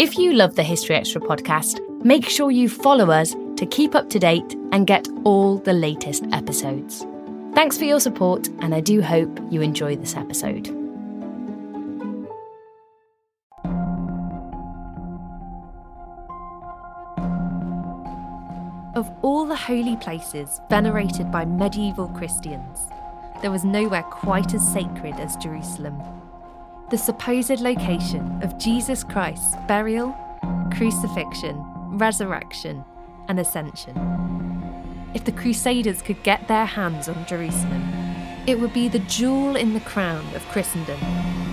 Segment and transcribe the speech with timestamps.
[0.00, 4.08] If you love the History Extra podcast, make sure you follow us to keep up
[4.10, 7.04] to date and get all the latest episodes.
[7.52, 10.68] Thanks for your support, and I do hope you enjoy this episode.
[18.94, 22.86] Of all the holy places venerated by medieval Christians,
[23.42, 26.00] there was nowhere quite as sacred as Jerusalem.
[26.90, 30.16] The supposed location of Jesus Christ's burial,
[30.74, 31.62] crucifixion,
[31.98, 32.82] resurrection,
[33.28, 33.94] and ascension.
[35.12, 37.82] If the Crusaders could get their hands on Jerusalem,
[38.46, 40.98] it would be the jewel in the crown of Christendom.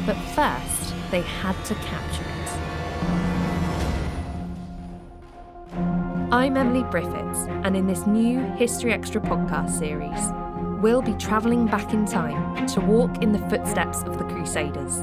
[0.05, 2.49] But first, they had to capture it.
[6.31, 10.31] I'm Emily Briffett, and in this new History Extra podcast series,
[10.81, 15.01] we'll be travelling back in time to walk in the footsteps of the Crusaders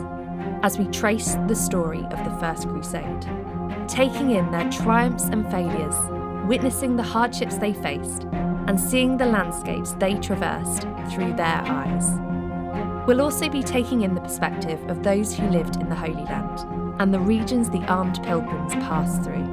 [0.62, 3.27] as we trace the story of the First Crusade,
[3.89, 5.97] taking in their triumphs and failures,
[6.47, 8.25] witnessing the hardships they faced,
[8.69, 12.11] and seeing the landscapes they traversed through their eyes.
[13.06, 17.01] We'll also be taking in the perspective of those who lived in the Holy Land
[17.01, 19.48] and the regions the armed pilgrims passed through,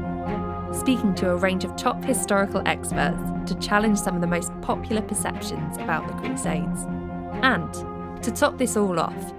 [0.72, 5.02] speaking to a range of top historical experts to challenge some of the most popular
[5.02, 6.84] perceptions about the Crusades.
[7.42, 7.74] And,
[8.22, 9.34] to top this all off,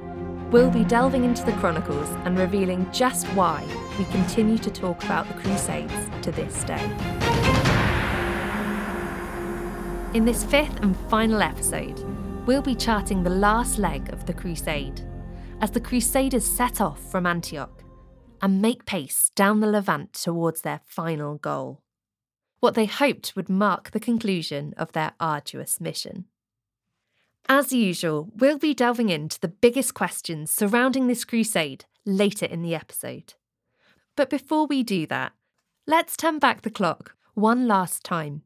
[0.51, 3.65] we'll be delving into the Chronicles and revealing just why
[3.99, 6.85] we continue to talk about the Crusades to this day.
[10.13, 11.99] In this fifth and final episode,
[12.47, 15.01] we'll be charting the last leg of the Crusade
[15.61, 17.85] as the Crusaders set off from Antioch
[18.43, 21.83] and make pace down the Levant towards their final goal.
[22.59, 26.25] What they hoped would mark the conclusion of their arduous mission.
[27.49, 32.75] As usual, we'll be delving into the biggest questions surrounding this crusade later in the
[32.75, 33.35] episode.
[34.17, 35.33] But before we do that,
[35.87, 38.43] let's turn back the clock one last time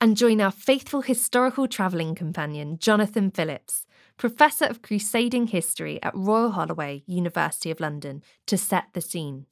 [0.00, 3.86] and join our faithful historical travelling companion, Jonathan Phillips,
[4.16, 9.46] Professor of Crusading History at Royal Holloway, University of London, to set the scene.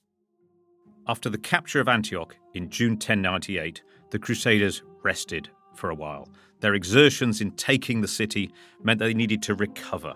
[1.08, 6.28] After the capture of Antioch in June 1098, the Crusaders rested for a while.
[6.62, 8.52] Their exertions in taking the city
[8.84, 10.14] meant they needed to recover.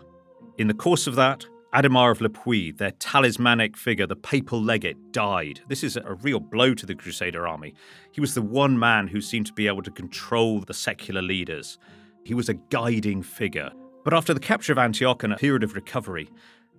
[0.58, 4.96] In the course of that, Adhemar of Le Puy, their talismanic figure, the papal legate,
[5.10, 5.60] died.
[5.68, 7.74] This is a real blow to the Crusader army.
[8.12, 11.78] He was the one man who seemed to be able to control the secular leaders.
[12.24, 13.72] He was a guiding figure.
[14.04, 16.30] But after the capture of Antioch and a period of recovery,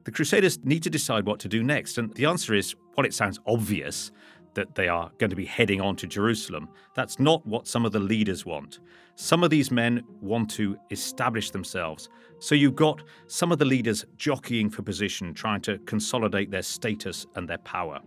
[0.05, 1.97] the Crusaders need to decide what to do next.
[1.97, 4.11] And the answer is, while it sounds obvious
[4.57, 7.91] that they are going to be heading on to Jerusalem, that's not what some of
[7.91, 8.79] the leaders want.
[9.15, 12.09] Some of these men want to establish themselves.
[12.39, 17.27] So you've got some of the leaders jockeying for position, trying to consolidate their status
[17.35, 17.99] and their power.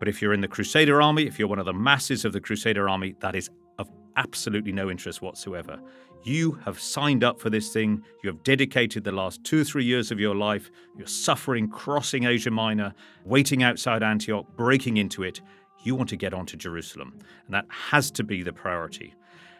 [0.00, 2.40] But if you're in the Crusader army, if you're one of the masses of the
[2.40, 5.78] Crusader army, that is of absolutely no interest whatsoever.
[6.26, 8.02] You have signed up for this thing.
[8.22, 10.70] You have dedicated the last two or three years of your life.
[10.96, 12.94] You're suffering, crossing Asia Minor,
[13.26, 15.42] waiting outside Antioch, breaking into it.
[15.82, 17.18] You want to get on to Jerusalem.
[17.44, 19.14] And that has to be the priority.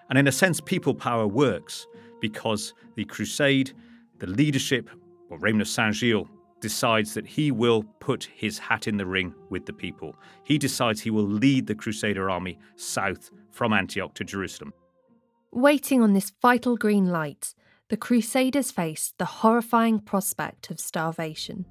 [0.09, 1.87] And in a sense, people power works
[2.19, 3.75] because the crusade,
[4.19, 4.89] the leadership,
[5.29, 6.29] or Raymond of Saint Gilles,
[6.61, 10.17] decides that he will put his hat in the ring with the people.
[10.45, 14.73] He decides he will lead the Crusader army south from Antioch to Jerusalem.
[15.55, 17.55] Waiting on this vital green light,
[17.89, 21.65] the Crusaders faced the horrifying prospect of starvation.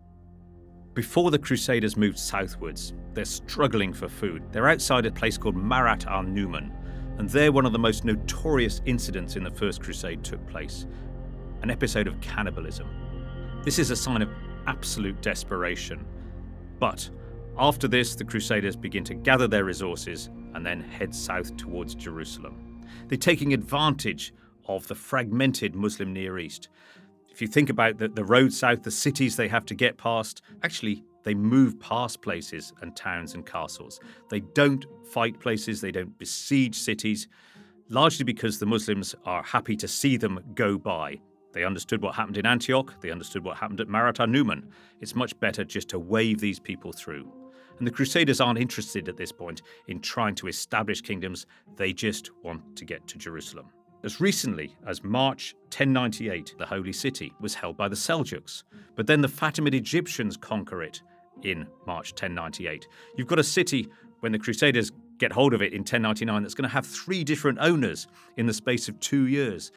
[0.94, 4.42] Before the Crusaders moved southwards, they're struggling for food.
[4.54, 6.72] They're outside a place called Marat al Numan,
[7.18, 10.88] and there one of the most notorious incidents in the First Crusade took place
[11.62, 12.88] an episode of cannibalism.
[13.66, 14.30] This is a sign of
[14.66, 16.06] absolute desperation.
[16.80, 17.10] But
[17.58, 22.73] after this, the Crusaders begin to gather their resources and then head south towards Jerusalem.
[23.08, 24.34] They're taking advantage
[24.68, 26.70] of the fragmented Muslim Near East.
[27.30, 30.42] If you think about the, the road south, the cities they have to get past,
[30.64, 34.00] actually, they move past places and towns and castles.
[34.30, 37.28] They don't fight places, they don't besiege cities,
[37.90, 41.20] largely because the Muslims are happy to see them go by.
[41.54, 44.64] They understood what happened in Antioch, they understood what happened at Marat Numan.
[45.02, 47.32] It's much better just to wave these people through.
[47.84, 51.46] And the Crusaders aren't interested at this point in trying to establish kingdoms,
[51.76, 53.66] they just want to get to Jerusalem.
[54.06, 58.64] As recently as March 1098, the Holy City was held by the Seljuks,
[58.96, 61.02] but then the Fatimid Egyptians conquer it
[61.42, 62.88] in March 1098.
[63.18, 63.90] You've got a city,
[64.22, 67.58] when the Crusaders get hold of it in 1099, that's going to have three different
[67.60, 68.08] owners
[68.38, 69.74] in the space of two years.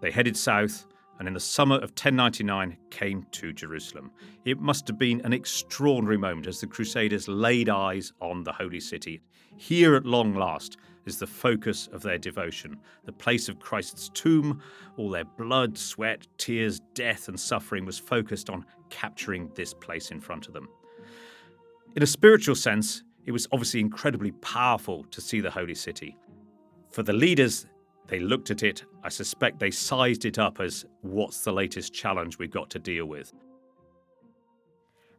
[0.00, 0.86] They headed south,
[1.18, 4.10] and in the summer of 1099 came to Jerusalem.
[4.44, 8.80] It must have been an extraordinary moment as the Crusaders laid eyes on the holy
[8.80, 9.20] city.
[9.56, 10.76] Here at long last
[11.06, 14.60] is the focus of their devotion, the place of Christ's tomb.
[14.96, 20.20] All their blood, sweat, tears, death, and suffering was focused on capturing this place in
[20.20, 20.68] front of them.
[21.96, 26.16] In a spiritual sense, it was obviously incredibly powerful to see the holy city.
[26.90, 27.66] For the leaders,
[28.06, 32.38] they looked at it, I suspect they sized it up as what's the latest challenge
[32.38, 33.32] we've got to deal with.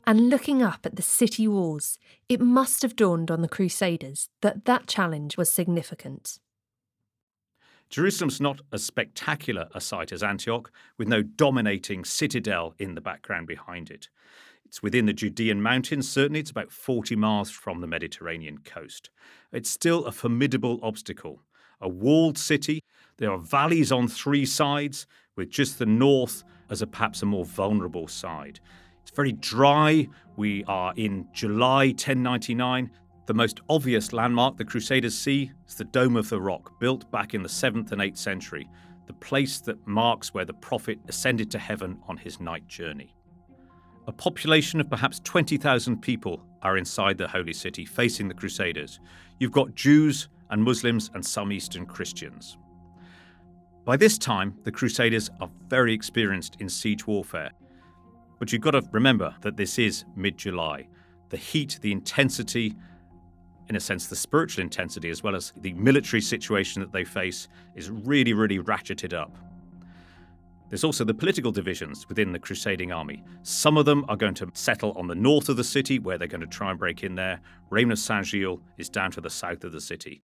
[0.07, 1.97] And looking up at the city walls,
[2.29, 6.39] it must have dawned on the Crusaders that that challenge was significant.
[7.89, 13.47] Jerusalem's not as spectacular a site as Antioch, with no dominating citadel in the background
[13.47, 14.09] behind it.
[14.65, 19.09] It's within the Judean mountains, certainly, it's about 40 miles from the Mediterranean coast.
[19.51, 21.41] It's still a formidable obstacle.
[21.81, 22.83] A walled city,
[23.17, 27.45] there are valleys on three sides, with just the north as a perhaps a more
[27.45, 28.59] vulnerable side.
[29.01, 30.07] It's very dry.
[30.35, 32.89] We are in July 1099.
[33.27, 37.33] The most obvious landmark the Crusaders see is the Dome of the Rock, built back
[37.33, 38.69] in the 7th and 8th century,
[39.07, 43.13] the place that marks where the prophet ascended to heaven on his night journey.
[44.07, 48.99] A population of perhaps 20,000 people are inside the holy city facing the Crusaders.
[49.39, 52.57] You've got Jews and Muslims and some Eastern Christians.
[53.85, 57.51] By this time, the Crusaders are very experienced in siege warfare.
[58.39, 60.87] But you've got to remember that this is mid July.
[61.29, 62.75] The heat, the intensity,
[63.69, 67.47] in a sense, the spiritual intensity, as well as the military situation that they face,
[67.75, 69.37] is really, really ratcheted up.
[70.69, 73.23] There's also the political divisions within the crusading army.
[73.43, 76.27] Some of them are going to settle on the north of the city, where they're
[76.27, 77.39] going to try and break in there.
[77.69, 80.23] Raymond of Saint Gilles is down to the south of the city.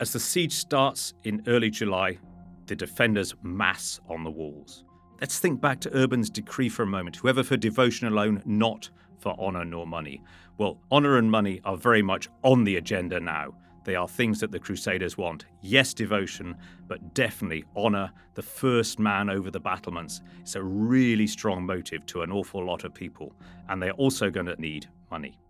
[0.00, 2.18] As the siege starts in early July,
[2.66, 4.84] the defenders mass on the walls.
[5.20, 9.34] Let's think back to Urban's decree for a moment whoever for devotion alone, not for
[9.40, 10.22] honour nor money.
[10.56, 13.54] Well, honour and money are very much on the agenda now.
[13.82, 15.46] They are things that the Crusaders want.
[15.62, 16.54] Yes, devotion,
[16.86, 20.20] but definitely honour the first man over the battlements.
[20.42, 23.34] It's a really strong motive to an awful lot of people,
[23.68, 25.40] and they're also going to need money.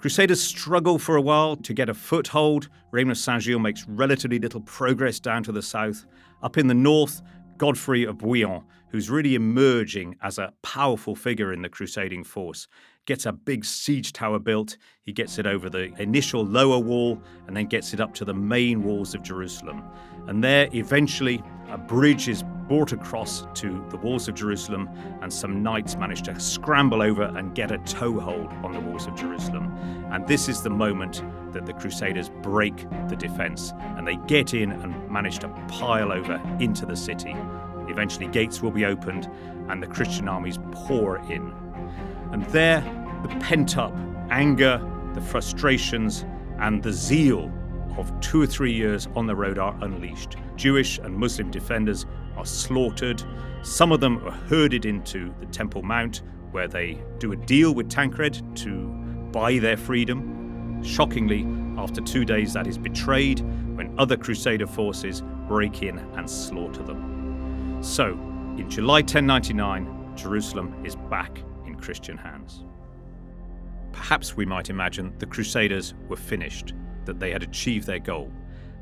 [0.00, 2.70] Crusaders struggle for a while to get a foothold.
[2.90, 6.06] Raymond of Saint Gilles makes relatively little progress down to the south.
[6.42, 7.20] Up in the north,
[7.58, 12.66] Godfrey of Bouillon, who's really emerging as a powerful figure in the crusading force,
[13.04, 14.78] gets a big siege tower built.
[15.02, 18.32] He gets it over the initial lower wall and then gets it up to the
[18.32, 19.82] main walls of Jerusalem.
[20.26, 24.88] And there, eventually, a bridge is brought across to the walls of Jerusalem,
[25.22, 29.16] and some knights manage to scramble over and get a toehold on the walls of
[29.16, 29.74] Jerusalem.
[30.12, 31.22] And this is the moment
[31.52, 36.40] that the Crusaders break the defense and they get in and manage to pile over
[36.60, 37.34] into the city.
[37.88, 39.28] Eventually, gates will be opened
[39.68, 41.52] and the Christian armies pour in.
[42.30, 42.82] And there,
[43.22, 43.92] the pent up
[44.30, 44.80] anger,
[45.14, 46.24] the frustrations,
[46.60, 47.52] and the zeal
[47.98, 50.36] of two or three years on the road are unleashed.
[50.56, 52.06] Jewish and Muslim defenders
[52.36, 53.22] are slaughtered.
[53.62, 57.88] Some of them are herded into the Temple Mount, where they do a deal with
[57.88, 58.86] Tancred to
[59.32, 60.82] buy their freedom.
[60.82, 61.46] Shockingly,
[61.78, 63.40] after two days, that is betrayed
[63.76, 67.78] when other Crusader forces break in and slaughter them.
[67.82, 68.12] So,
[68.58, 72.64] in July 1099, Jerusalem is back in Christian hands.
[73.92, 78.30] Perhaps we might imagine the Crusaders were finished, that they had achieved their goal.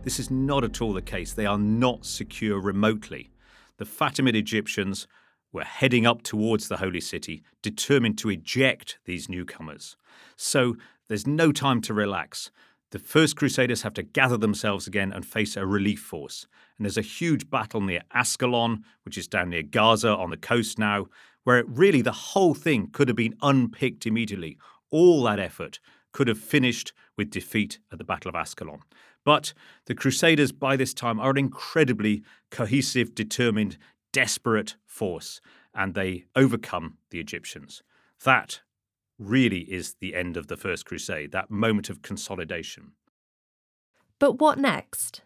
[0.03, 1.33] This is not at all the case.
[1.33, 3.31] They are not secure remotely.
[3.79, 5.07] The Fatimid Egyptians
[5.53, 9.97] were heading up towards the holy city, determined to eject these newcomers.
[10.37, 10.77] So
[11.09, 12.51] there's no time to relax.
[12.91, 16.47] The first Crusaders have to gather themselves again and face a relief force.
[16.77, 20.79] And there's a huge battle near Ascalon, which is down near Gaza on the coast
[20.79, 21.07] now,
[21.45, 24.59] where really the whole thing could have been unpicked immediately.
[24.91, 25.81] All that effort
[26.13, 28.81] could have finished with defeat at the Battle of Ascalon.
[29.25, 29.53] But
[29.87, 33.77] the Crusaders by this time are an incredibly cohesive, determined,
[34.13, 35.41] desperate force,
[35.75, 37.83] and they overcome the Egyptians.
[38.25, 38.61] That
[39.19, 42.93] really is the end of the First Crusade, that moment of consolidation.
[44.19, 45.23] But what next?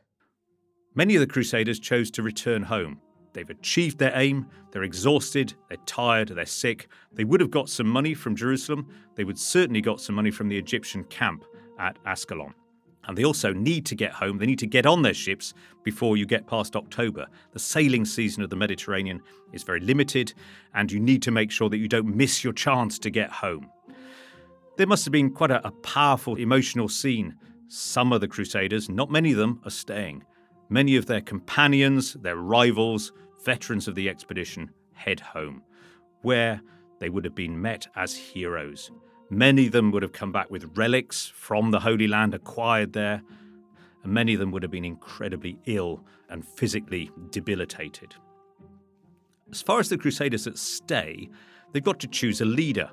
[0.95, 3.01] Many of the Crusaders chose to return home.
[3.33, 6.89] They've achieved their aim, they're exhausted, they're tired, they're sick.
[7.13, 10.49] They would have got some money from Jerusalem, they would certainly got some money from
[10.49, 11.45] the Egyptian camp
[11.79, 12.55] at Ascalon.
[13.05, 14.39] And they also need to get home.
[14.39, 17.27] They need to get on their ships before you get past October.
[17.53, 19.21] The sailing season of the Mediterranean
[19.53, 20.35] is very limited,
[20.75, 23.69] and you need to make sure that you don't miss your chance to get home.
[24.77, 27.35] There must have been quite a, a powerful emotional scene.
[27.67, 30.25] Some of the Crusaders, not many of them, are staying.
[30.73, 33.13] Many of their companions, their rivals,
[33.45, 35.63] veterans of the expedition head home,
[36.23, 36.63] where
[36.99, 38.91] they would have been met as heroes.
[39.29, 43.21] Many of them would have come back with relics from the Holy Land acquired there,
[44.03, 48.15] and many of them would have been incredibly ill and physically debilitated.
[49.51, 51.29] As far as the Crusaders that stay,
[51.73, 52.91] they've got to choose a leader.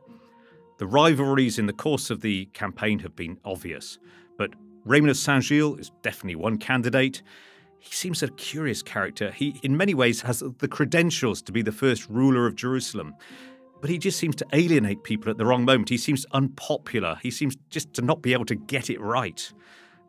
[0.79, 3.99] The rivalries in the course of the campaign have been obvious,
[4.37, 7.21] but Raymond of Saint Gilles is definitely one candidate.
[7.79, 9.31] He seems a curious character.
[9.31, 13.15] He, in many ways, has the credentials to be the first ruler of Jerusalem,
[13.81, 15.89] but he just seems to alienate people at the wrong moment.
[15.89, 17.17] He seems unpopular.
[17.21, 19.51] He seems just to not be able to get it right.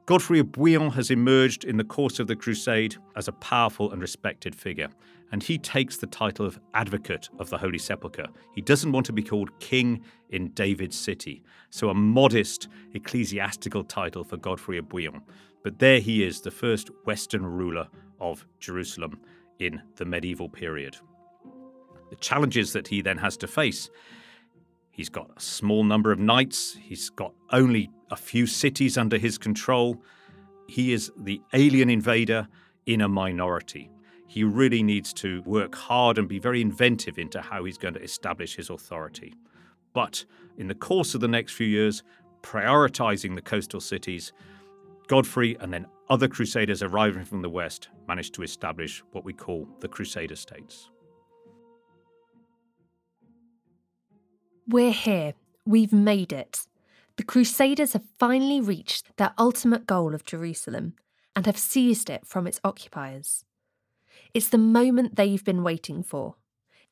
[0.06, 4.02] Godfrey of Bouillon has emerged in the course of the Crusade as a powerful and
[4.02, 4.88] respected figure
[5.32, 8.26] and he takes the title of Advocate of the Holy Sepulchre.
[8.54, 14.24] He doesn't want to be called King in David's city, so a modest ecclesiastical title
[14.24, 15.22] for Godfrey of Bouillon.
[15.62, 17.88] But there he is, the first Western ruler
[18.20, 19.20] of Jerusalem
[19.58, 20.96] in the medieval period.
[22.08, 23.90] The challenges that he then has to face
[24.92, 29.38] he's got a small number of knights, he's got only a few cities under his
[29.38, 30.02] control,
[30.66, 32.46] he is the alien invader
[32.84, 33.90] in a minority
[34.30, 38.00] he really needs to work hard and be very inventive into how he's going to
[38.00, 39.34] establish his authority.
[39.92, 40.24] But
[40.56, 42.04] in the course of the next few years,
[42.40, 44.32] prioritizing the coastal cities,
[45.10, 49.66] Godfrey and then other crusaders arriving from the west managed to establish what we call
[49.80, 50.88] the Crusader states.
[54.68, 55.34] We're here.
[55.66, 56.68] We've made it.
[57.16, 60.94] The Crusaders have finally reached their ultimate goal of Jerusalem
[61.34, 63.44] and have seized it from its occupiers.
[64.32, 66.36] It's the moment they've been waiting for.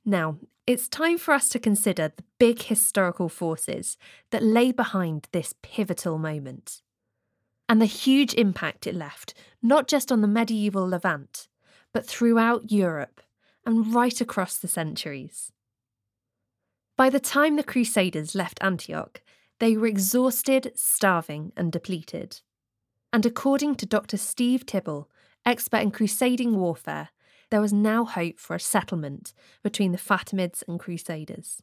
[0.05, 3.97] Now, it's time for us to consider the big historical forces
[4.33, 6.83] that lay behind this pivotal moment.
[7.69, 11.49] And the huge impact it left, not just on the medieval Levant,
[11.93, 13.21] but throughout Europe
[13.67, 15.53] and right across the centuries.
[16.97, 19.21] By the time the Crusaders left Antioch,
[19.61, 22.41] they were exhausted, starving, and depleted.
[23.13, 24.17] And according to Dr.
[24.17, 25.11] Steve Tibble,
[25.45, 27.11] expert in crusading warfare,
[27.51, 29.33] there was now hope for a settlement
[29.63, 31.63] between the Fatimids and Crusaders.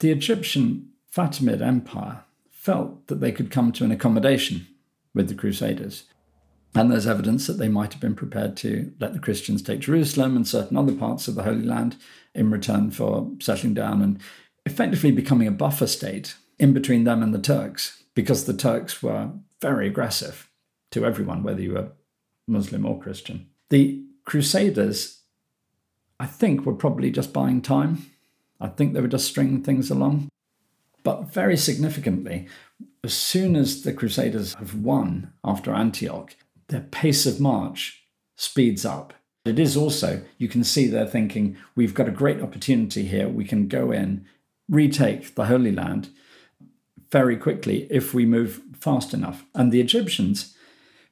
[0.00, 2.24] The Egyptian Fatimid Empire
[2.68, 4.66] felt that they could come to an accommodation
[5.14, 6.04] with the Crusaders.
[6.74, 10.36] And there's evidence that they might have been prepared to let the Christians take Jerusalem
[10.36, 11.96] and certain other parts of the Holy Land
[12.34, 14.20] in return for settling down and
[14.66, 19.30] effectively becoming a buffer state in between them and the Turks, because the Turks were
[19.62, 20.50] very aggressive
[20.90, 21.92] to everyone, whether you were
[22.46, 23.46] Muslim or Christian.
[23.70, 25.22] The Crusaders,
[26.20, 28.10] I think, were probably just buying time.
[28.60, 30.28] I think they were just stringing things along.
[31.04, 32.48] But very significantly,
[33.04, 36.34] as soon as the Crusaders have won after Antioch,
[36.68, 38.02] their pace of march
[38.36, 39.14] speeds up.
[39.44, 43.28] It is also, you can see they're thinking, we've got a great opportunity here.
[43.28, 44.26] We can go in,
[44.68, 46.10] retake the Holy Land
[47.10, 49.44] very quickly if we move fast enough.
[49.54, 50.54] And the Egyptians,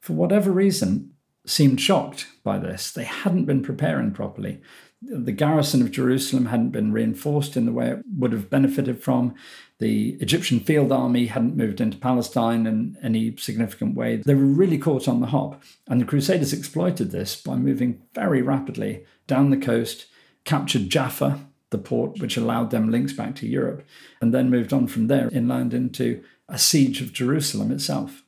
[0.00, 1.12] for whatever reason,
[1.46, 2.90] seemed shocked by this.
[2.90, 4.60] They hadn't been preparing properly.
[5.02, 9.34] The garrison of Jerusalem hadn't been reinforced in the way it would have benefited from.
[9.78, 14.16] The Egyptian field army hadn't moved into Palestine in any significant way.
[14.16, 15.62] They were really caught on the hop.
[15.86, 20.06] And the Crusaders exploited this by moving very rapidly down the coast,
[20.44, 23.84] captured Jaffa, the port which allowed them links back to Europe,
[24.20, 28.22] and then moved on from there inland into a siege of Jerusalem itself.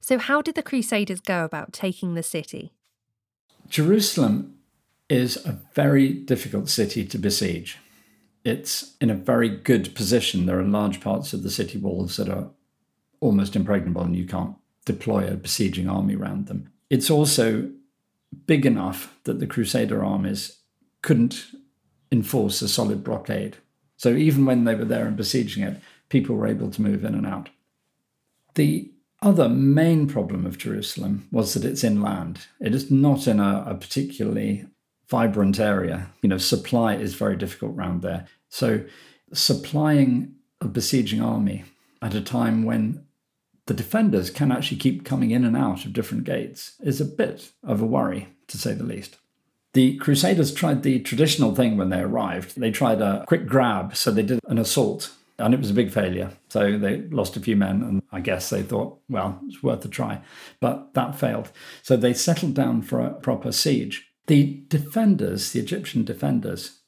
[0.00, 2.72] So, how did the Crusaders go about taking the city?
[3.68, 4.58] Jerusalem
[5.08, 7.78] is a very difficult city to besiege.
[8.44, 10.46] It's in a very good position.
[10.46, 12.50] There are large parts of the city walls that are
[13.20, 16.70] almost impregnable and you can't deploy a besieging army around them.
[16.90, 17.70] It's also
[18.46, 20.58] big enough that the Crusader armies
[21.02, 21.46] couldn't
[22.12, 23.56] enforce a solid blockade.
[23.96, 27.14] So even when they were there and besieging it, people were able to move in
[27.14, 27.48] and out.
[28.54, 28.90] The
[29.22, 32.46] other main problem of Jerusalem was that it's inland.
[32.60, 34.66] It is not in a, a particularly
[35.14, 36.10] vibrant area.
[36.22, 38.26] You know, supply is very difficult around there.
[38.48, 38.84] So,
[39.32, 41.62] supplying a besieging army
[42.02, 43.04] at a time when
[43.66, 47.52] the defenders can actually keep coming in and out of different gates is a bit
[47.62, 49.16] of a worry, to say the least.
[49.72, 52.58] The Crusaders tried the traditional thing when they arrived.
[52.58, 55.90] They tried a quick grab, so they did an assault and it was a big
[55.90, 56.30] failure.
[56.48, 59.88] So they lost a few men, and I guess they thought, well, it's worth a
[59.88, 60.20] try.
[60.60, 61.50] But that failed.
[61.82, 64.08] So they settled down for a proper siege.
[64.26, 66.80] The defenders, the Egyptian defenders,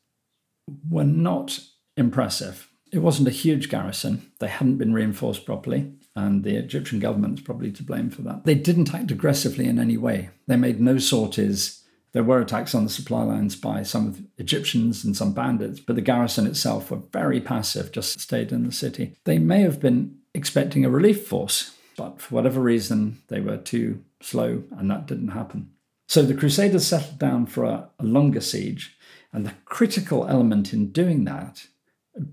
[0.89, 1.61] were not
[1.97, 2.69] impressive.
[2.93, 4.31] It wasn't a huge garrison.
[4.39, 8.45] They hadn't been reinforced properly, and the Egyptian government's probably to blame for that.
[8.45, 10.31] They didn't act aggressively in any way.
[10.47, 11.83] They made no sorties.
[12.13, 16.03] There were attacks on the supply lines by some Egyptians and some bandits, but the
[16.03, 19.17] garrison itself were very passive, just stayed in the city.
[19.25, 24.03] They may have been expecting a relief force, but for whatever reason, they were too
[24.23, 25.73] slow and that didn't happen.
[26.07, 28.97] So the Crusaders settled down for a, a longer siege,
[29.33, 31.67] and the critical element in doing that,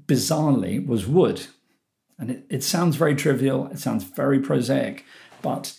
[0.06, 1.48] bizarrely, was wood.
[2.18, 5.04] And it, it sounds very trivial, it sounds very prosaic,
[5.42, 5.78] but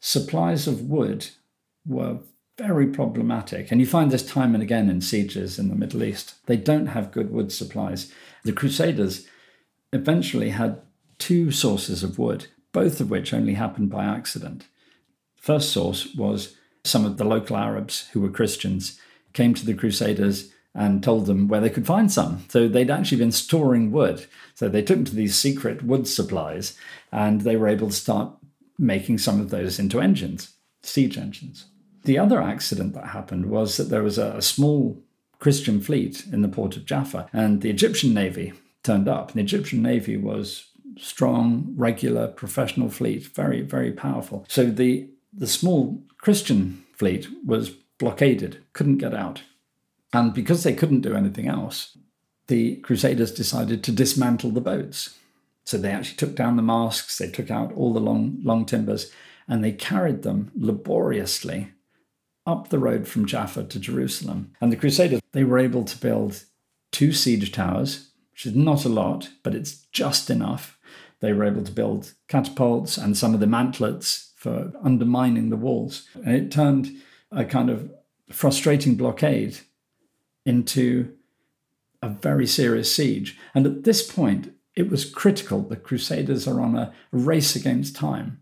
[0.00, 1.28] supplies of wood
[1.86, 2.18] were
[2.56, 3.70] very problematic.
[3.70, 6.34] And you find this time and again in sieges in the Middle East.
[6.46, 8.12] They don't have good wood supplies.
[8.44, 9.26] The Crusaders
[9.92, 10.80] eventually had
[11.18, 14.66] two sources of wood, both of which only happened by accident.
[15.36, 19.00] First source was some of the local Arabs who were Christians
[19.32, 22.44] came to the Crusaders and told them where they could find some.
[22.48, 24.26] So they'd actually been storing wood.
[24.54, 26.76] So they took them to these secret wood supplies
[27.12, 28.32] and they were able to start
[28.78, 31.66] making some of those into engines, siege engines.
[32.04, 35.00] The other accident that happened was that there was a, small
[35.38, 39.32] Christian fleet in the port of Jaffa, and the Egyptian navy turned up.
[39.32, 44.44] The Egyptian navy was strong, regular, professional fleet, very, very powerful.
[44.48, 49.42] So the the small Christian fleet was blockaded, couldn't get out.
[50.10, 51.98] And because they couldn't do anything else,
[52.46, 55.18] the Crusaders decided to dismantle the boats.
[55.64, 59.12] So they actually took down the masts, they took out all the long, long timbers,
[59.46, 61.72] and they carried them laboriously
[62.46, 64.52] up the road from Jaffa to Jerusalem.
[64.62, 66.44] And the Crusaders, they were able to build
[66.90, 70.78] two siege towers, which is not a lot, but it's just enough.
[71.20, 76.06] They were able to build catapults and some of the mantlets for undermining the walls.
[76.22, 76.94] And it turned
[77.32, 77.90] a kind of
[78.30, 79.56] frustrating blockade
[80.44, 81.14] into
[82.02, 83.38] a very serious siege.
[83.54, 85.62] And at this point, it was critical.
[85.62, 88.38] The Crusaders are on a race against time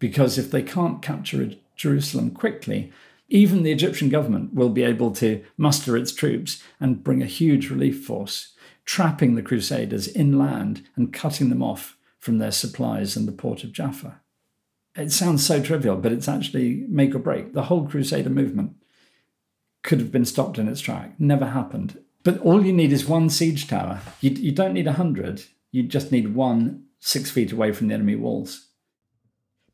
[0.00, 2.92] because if they can't capture Jerusalem quickly,
[3.28, 7.70] even the Egyptian government will be able to muster its troops and bring a huge
[7.70, 13.32] relief force, trapping the Crusaders inland and cutting them off from their supplies in the
[13.32, 14.20] port of Jaffa.
[14.96, 17.52] It sounds so trivial, but it's actually make or break.
[17.52, 18.76] The whole Crusader movement
[19.82, 22.02] could have been stopped in its track, never happened.
[22.24, 24.00] But all you need is one siege tower.
[24.20, 27.94] You, you don't need a hundred, you just need one six feet away from the
[27.94, 28.68] enemy walls.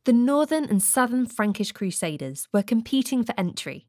[0.04, 3.86] The northern and southern Frankish crusaders were competing for entry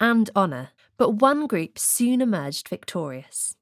[0.00, 3.54] and honour, but one group soon emerged victorious.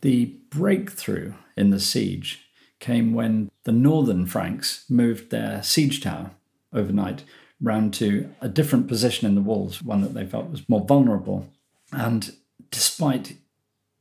[0.00, 2.49] The breakthrough in the siege
[2.80, 6.32] came when the northern Franks moved their siege tower
[6.72, 7.24] overnight
[7.60, 11.46] round to a different position in the walls, one that they felt was more vulnerable.
[11.92, 12.34] And
[12.70, 13.36] despite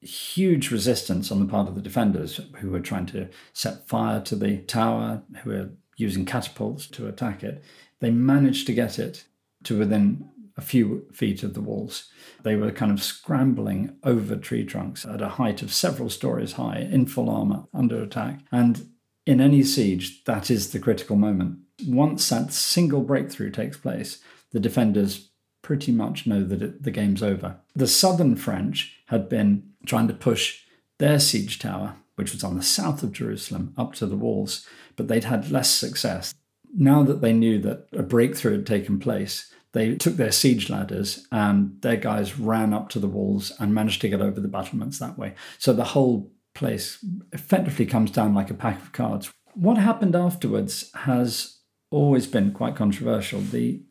[0.02, 4.36] huge resistance on the part of the defenders who were trying to set fire to
[4.36, 7.62] the tower, who were using catapults to attack it.
[8.00, 9.26] They managed to get it
[9.65, 12.10] to within a few feet of the walls.
[12.43, 16.88] They were kind of scrambling over tree trunks at a height of several stories high,
[16.91, 18.41] in full armor, under attack.
[18.52, 18.89] And
[19.26, 21.60] in any siege, that is the critical moment.
[21.88, 24.19] Once that single breakthrough takes place,
[24.52, 25.30] the defenders
[25.62, 27.58] pretty much know that it, the game's over.
[27.76, 30.63] The southern French had been trying to push
[30.98, 34.67] their siege tower which was on the south of Jerusalem, up to the walls,
[34.98, 36.34] but they'd had less success.
[36.76, 41.28] Now that they knew that a breakthrough had taken place, they took their siege ladders
[41.32, 45.00] and their guys ran up to the walls and managed to get over the battlements
[45.00, 45.36] that way.
[45.58, 49.32] So the whole place effectively comes down like a pack of cards.
[49.54, 51.60] What happened afterwards has
[51.92, 53.42] always been quite controversial.
[53.42, 53.82] The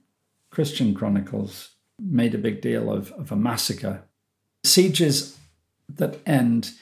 [0.51, 4.03] Christian chronicles made a big deal of, of a massacre.
[4.64, 5.38] Sieges
[5.88, 6.73] that end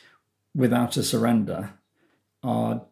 [0.55, 1.75] without a surrender
[2.43, 2.83] are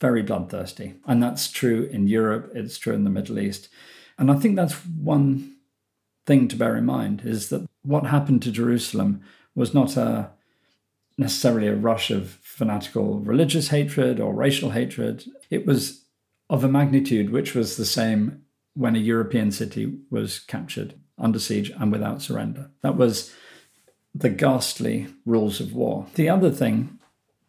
[0.00, 0.94] very bloodthirsty.
[1.06, 3.68] And that's true in Europe, it's true in the Middle East.
[4.18, 5.56] And I think that's one
[6.26, 9.22] thing to bear in mind is that what happened to Jerusalem
[9.54, 10.30] was not a
[11.18, 15.24] necessarily a rush of fanatical religious hatred or racial hatred.
[15.50, 16.04] It was
[16.48, 18.42] of a magnitude which was the same
[18.74, 22.70] when a European city was captured under siege and without surrender.
[22.82, 23.32] That was
[24.14, 26.06] the ghastly rules of war.
[26.14, 26.98] The other thing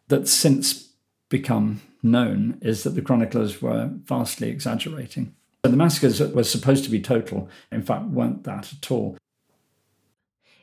[0.08, 0.92] that's since
[1.28, 5.34] become known is that the chroniclers were vastly exaggerating.
[5.64, 9.16] So the massacres were supposed to be total, in fact, weren't that at all.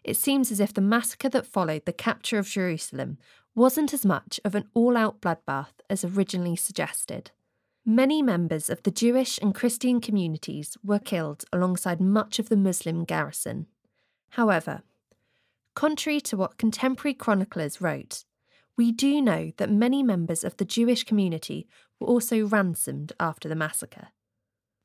[0.03, 3.17] It seems as if the massacre that followed the capture of Jerusalem
[3.55, 7.31] wasn't as much of an all out bloodbath as originally suggested.
[7.83, 13.03] Many members of the Jewish and Christian communities were killed alongside much of the Muslim
[13.03, 13.65] garrison.
[14.29, 14.83] However,
[15.73, 18.25] Contrary to what contemporary chroniclers wrote,
[18.77, 21.67] we do know that many members of the Jewish community
[21.99, 24.09] were also ransomed after the massacre.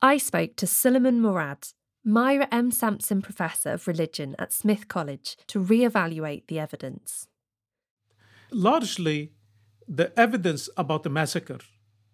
[0.01, 2.69] I spoke to Suleiman Mourad, Myra M.
[2.69, 7.27] Sampson Professor of Religion at Smith College to re-evaluate the evidence.
[8.51, 9.31] Largely,
[9.87, 11.59] the evidence about the massacre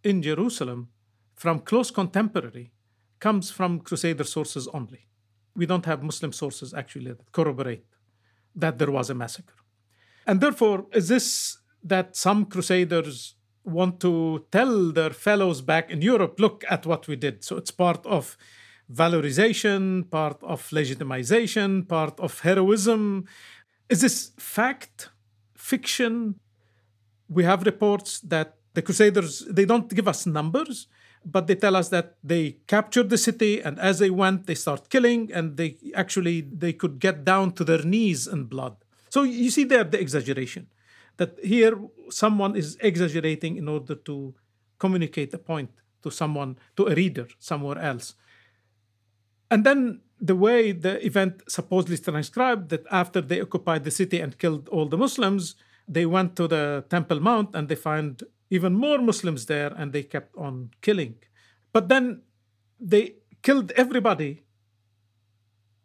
[0.02, 0.90] in Jerusalem
[1.36, 2.72] from close contemporary
[3.20, 5.10] comes from Crusader sources only.
[5.54, 7.86] We don't have Muslim sources actually that corroborate
[8.56, 9.56] that there was a massacre.
[10.26, 16.40] And therefore, is this that some Crusaders want to tell their fellows back in Europe,
[16.40, 17.44] look at what we did?
[17.44, 18.38] So it's part of
[18.92, 23.26] valorization, part of legitimization, part of heroism.
[23.90, 25.10] Is this fact,
[25.56, 26.40] fiction?
[27.30, 30.88] We have reports that the Crusaders, they don't give us numbers,
[31.26, 34.90] but they tell us that they captured the city and as they went, they start
[34.90, 38.76] killing and they actually, they could get down to their knees in blood.
[39.10, 40.68] So you see there the exaggeration.
[41.18, 44.34] That here someone is exaggerating in order to
[44.80, 45.70] communicate a point
[46.02, 48.16] to someone, to a reader somewhere else.
[49.50, 54.38] And then the way the event supposedly transcribed that after they occupied the city and
[54.38, 55.56] killed all the Muslims,
[55.88, 60.04] they went to the Temple Mount and they find even more Muslims there and they
[60.04, 61.16] kept on killing.
[61.72, 62.22] But then
[62.80, 64.44] they killed everybody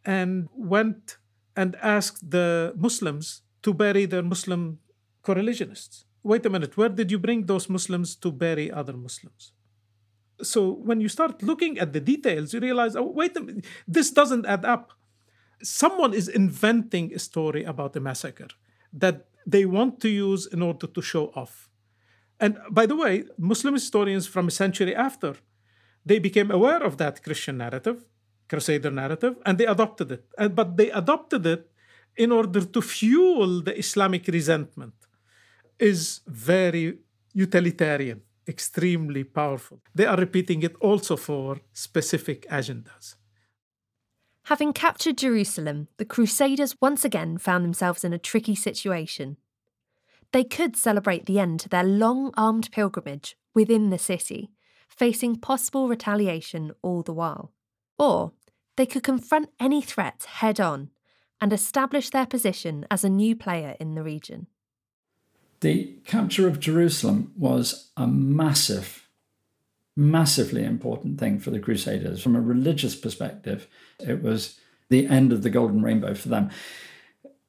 [0.05, 1.19] and went
[1.57, 4.79] and asked the Muslims to bury their Muslim
[5.29, 6.05] coreligionists.
[6.23, 9.53] Wait a minute, where did you bring those Muslims to bury other Muslims?
[10.53, 14.11] So when you start looking at the details, you realize, oh, wait a minute, this
[14.11, 14.93] doesn't add up.
[15.63, 18.53] Someone is inventing a story about the massacre
[19.03, 19.17] that
[19.55, 21.69] they want to use in order to show off.
[22.41, 25.35] And by the way, Muslim historians from a century after,
[26.07, 27.99] they became aware of that Christian narrative,
[28.49, 30.25] Crusader narrative, and they adopted it.
[30.59, 31.71] But they adopted it
[32.17, 34.95] in order to fuel the Islamic resentment
[35.79, 36.99] is very
[37.33, 39.81] utilitarian extremely powerful.
[39.95, 43.17] They are repeating it also for specific agendas.
[44.45, 49.37] Having captured Jerusalem, the Crusaders once again found themselves in a tricky situation.
[50.33, 54.51] They could celebrate the end to their long armed pilgrimage within the city,
[54.89, 57.53] facing possible retaliation all the while.
[57.99, 58.33] Or
[58.77, 60.91] they could confront any threat head on
[61.41, 64.47] and establish their position as a new player in the region.
[65.61, 69.09] The capture of Jerusalem was a massive,
[69.97, 72.23] massively important thing for the Crusaders.
[72.23, 73.67] From a religious perspective,
[73.99, 76.51] it was the end of the Golden Rainbow for them.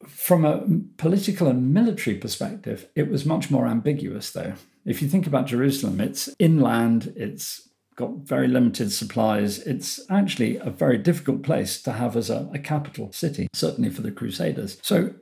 [0.07, 0.65] From a
[0.97, 4.53] political and military perspective, it was much more ambiguous, though.
[4.85, 9.59] If you think about Jerusalem, it's inland, it's got very limited supplies.
[9.59, 14.01] It's actually a very difficult place to have as a, a capital city, certainly for
[14.01, 14.77] the Crusaders.
[14.81, 15.13] So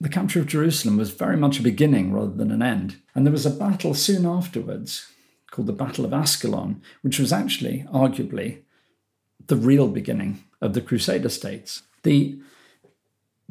[0.00, 2.96] the capture of Jerusalem was very much a beginning rather than an end.
[3.14, 5.12] And there was a battle soon afterwards
[5.50, 8.62] called the Battle of Ascalon, which was actually, arguably,
[9.46, 11.82] the real beginning of the Crusader states.
[12.02, 12.40] The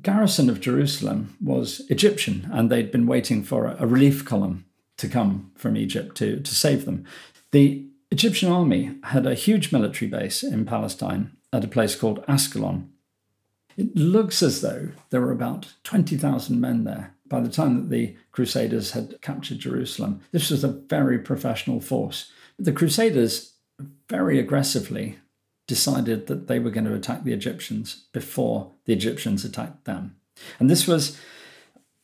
[0.02, 4.66] garrison of Jerusalem was Egyptian, and they'd been waiting for a relief column
[4.98, 7.06] to come from Egypt to, to save them.
[7.52, 12.90] The Egyptian army had a huge military base in Palestine at a place called Ascalon,
[13.80, 18.16] it looks as though there were about 20,000 men there by the time that the
[18.34, 20.20] Crusaders had captured Jerusalem.
[20.32, 22.32] This was a very professional force.
[22.58, 23.54] The Crusaders
[24.10, 25.20] very aggressively
[25.66, 30.18] decided that they were going to attack the Egyptians before the Egyptians attacked them.
[30.60, 31.18] And this was,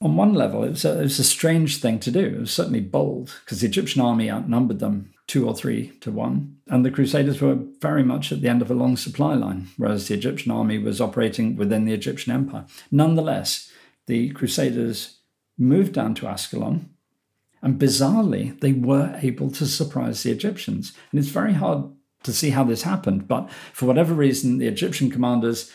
[0.06, 2.20] on one level, it was a, it was a strange thing to do.
[2.20, 6.58] It was certainly bold because the Egyptian army outnumbered them two or three to one.
[6.68, 10.08] And the Crusaders were very much at the end of a long supply line, whereas
[10.08, 12.66] the Egyptian army was operating within the Egyptian empire.
[12.92, 13.72] Nonetheless,
[14.06, 15.18] the Crusaders
[15.58, 16.92] moved down to Ascalon,
[17.64, 20.94] and bizarrely, they were able to surprise the Egyptians.
[21.12, 21.92] And it's very hard
[22.22, 25.72] to see how this happened, but for whatever reason, the Egyptian commanders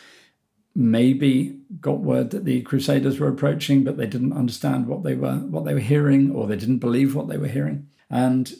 [0.75, 5.37] maybe got word that the crusaders were approaching but they didn't understand what they were
[5.37, 8.55] what they were hearing or they didn't believe what they were hearing and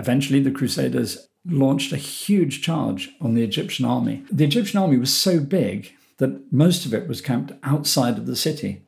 [0.00, 4.24] Eventually, the Crusaders launched a huge charge on the Egyptian army.
[4.32, 8.34] The Egyptian army was so big that most of it was camped outside of the
[8.34, 8.80] city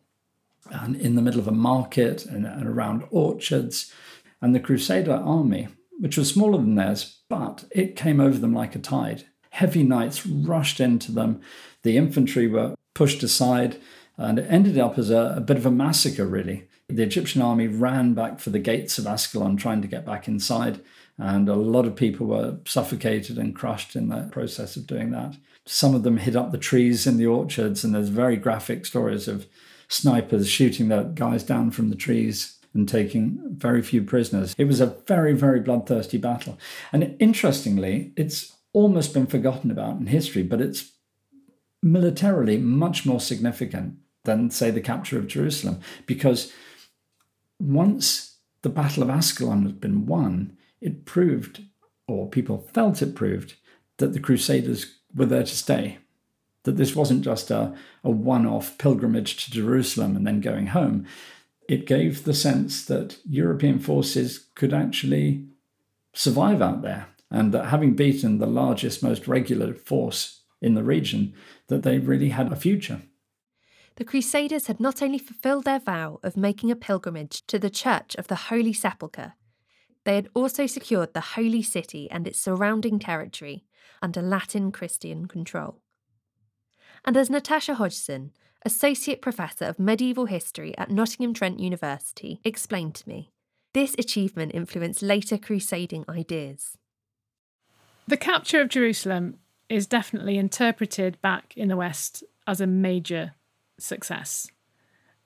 [0.70, 3.92] and in the middle of a market and, and around orchards.
[4.40, 5.68] And the Crusader army,
[6.00, 9.26] which was smaller than theirs, but it came over them like a tide.
[9.52, 11.40] Heavy knights rushed into them.
[11.82, 13.76] The infantry were pushed aside,
[14.16, 16.68] and it ended up as a, a bit of a massacre, really.
[16.88, 20.80] The Egyptian army ran back for the gates of Ascalon, trying to get back inside.
[21.18, 25.36] And a lot of people were suffocated and crushed in the process of doing that.
[25.66, 29.28] Some of them hid up the trees in the orchards, and there's very graphic stories
[29.28, 29.46] of
[29.88, 34.54] snipers shooting the guys down from the trees and taking very few prisoners.
[34.56, 36.58] It was a very, very bloodthirsty battle.
[36.90, 40.92] And interestingly, it's almost been forgotten about in history, but it's
[41.82, 46.52] militarily much more significant than, say, the capture of Jerusalem, because
[47.58, 51.62] once the Battle of Ascalon had been won, it proved,
[52.06, 53.54] or people felt it proved,
[53.98, 55.98] that the Crusaders were there to stay.
[56.64, 61.06] That this wasn't just a, a one off pilgrimage to Jerusalem and then going home.
[61.68, 65.46] It gave the sense that European forces could actually
[66.12, 71.34] survive out there and that having beaten the largest, most regular force in the region,
[71.68, 73.02] that they really had a future.
[73.96, 78.14] The Crusaders had not only fulfilled their vow of making a pilgrimage to the Church
[78.16, 79.34] of the Holy Sepulchre,
[80.04, 83.64] they had also secured the Holy City and its surrounding territory
[84.00, 85.80] under Latin Christian control.
[87.04, 88.32] And as Natasha Hodgson,
[88.64, 93.32] Associate Professor of Medieval History at Nottingham Trent University, explained to me,
[93.74, 96.76] this achievement influenced later crusading ideas.
[98.06, 99.38] The capture of Jerusalem
[99.68, 103.32] is definitely interpreted back in the West as a major
[103.78, 104.50] success.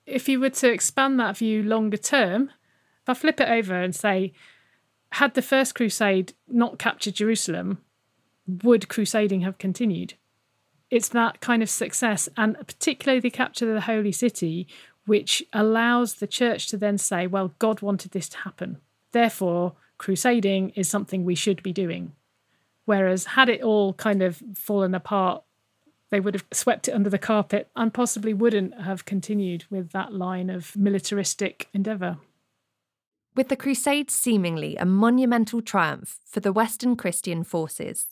[0.05, 2.51] If you were to expand that view longer term,
[3.03, 4.33] if I flip it over and say,
[5.13, 7.79] had the First Crusade not captured Jerusalem,
[8.47, 10.15] would crusading have continued?
[10.91, 14.69] It's that kind of success, and particularly the capture of the Holy City,
[15.07, 18.79] which allows the church to then say, well, God wanted this to happen.
[19.13, 22.13] Therefore, crusading is something we should be doing.
[22.87, 25.43] Whereas, had it all kind of fallen apart,
[26.11, 30.13] they would have swept it under the carpet and possibly wouldn't have continued with that
[30.13, 32.19] line of militaristic endeavour.
[33.35, 38.07] With the Crusades seemingly a monumental triumph for the Western Christian forces,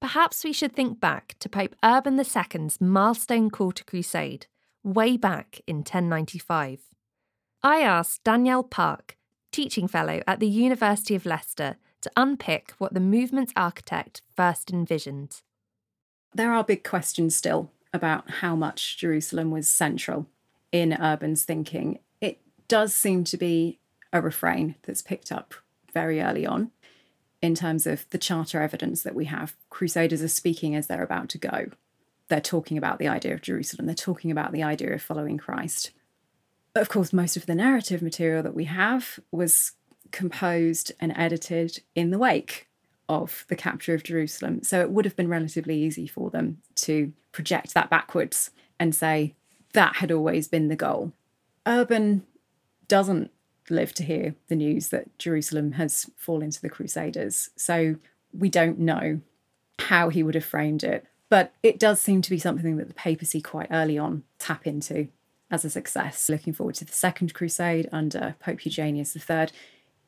[0.00, 4.46] perhaps we should think back to Pope Urban II's milestone call to crusade,
[4.84, 6.80] way back in 1095.
[7.64, 9.16] I asked Danielle Park,
[9.50, 15.42] teaching fellow at the University of Leicester, to unpick what the movement's architect first envisioned.
[16.34, 20.26] There are big questions still about how much Jerusalem was central
[20.70, 21.98] in Urban's thinking.
[22.20, 23.78] It does seem to be
[24.12, 25.54] a refrain that's picked up
[25.92, 26.70] very early on
[27.40, 29.56] in terms of the charter evidence that we have.
[29.70, 31.66] Crusaders are speaking as they're about to go.
[32.28, 35.90] They're talking about the idea of Jerusalem, they're talking about the idea of following Christ.
[36.72, 39.72] But of course, most of the narrative material that we have was
[40.10, 42.68] composed and edited in the wake
[43.08, 44.62] of the capture of Jerusalem.
[44.62, 49.34] So it would have been relatively easy for them to project that backwards and say
[49.72, 51.12] that had always been the goal.
[51.66, 52.24] Urban
[52.88, 53.30] doesn't
[53.70, 57.50] live to hear the news that Jerusalem has fallen to the Crusaders.
[57.56, 57.96] So
[58.32, 59.20] we don't know
[59.78, 61.06] how he would have framed it.
[61.28, 65.08] But it does seem to be something that the papacy quite early on tap into
[65.50, 66.28] as a success.
[66.28, 69.48] Looking forward to the Second Crusade under Pope Eugenius III,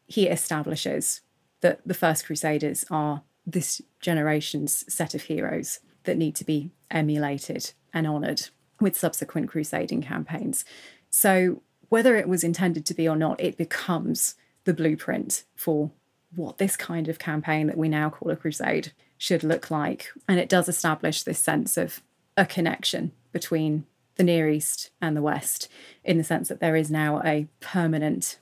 [0.07, 1.23] he establishes
[1.61, 7.73] that the First Crusaders are this generation's set of heroes that need to be emulated
[7.93, 8.49] and honoured
[8.81, 10.65] with subsequent crusading campaigns.
[11.11, 15.93] So, whether it was intended to be or not, it becomes the blueprint for
[16.35, 20.09] what this kind of campaign that we now call a crusade should look like.
[20.29, 22.03] And it does establish this sense of
[22.37, 25.69] a connection between the Near East and the West,
[26.05, 28.39] in the sense that there is now a permanent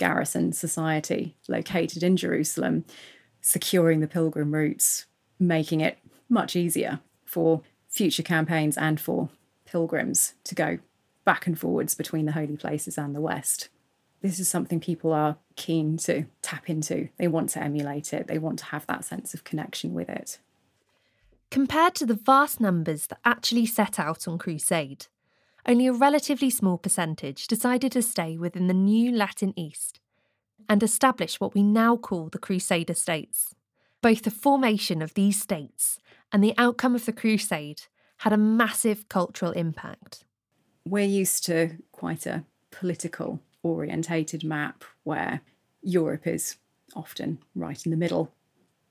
[0.00, 2.86] garrison society located in Jerusalem,
[3.42, 5.04] securing the pilgrim routes,
[5.38, 5.98] making it
[6.30, 9.28] much easier for future campaigns and for
[9.66, 10.78] pilgrims to go
[11.26, 13.68] back and forwards between the holy places and the West.
[14.22, 17.10] This is something people are keen to tap into.
[17.18, 20.38] They want to emulate it, they want to have that sense of connection with it.
[21.50, 25.08] Compared to the vast numbers that actually set out on crusade,
[25.66, 30.00] only a relatively small percentage decided to stay within the new Latin East
[30.68, 33.54] and establish what we now call the Crusader states.
[34.02, 35.98] Both the formation of these states
[36.32, 37.82] and the outcome of the crusade
[38.18, 40.24] had a massive cultural impact.
[40.86, 45.40] We're used to quite a political orientated map where
[45.82, 46.56] Europe is
[46.94, 48.32] often right in the middle